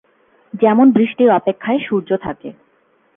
যেমন 0.53 0.85
বৃষ্টির 0.91 1.29
অপেক্ষায় 1.31 1.79
সূর্য 1.79 2.09
থাকে। 2.17 2.49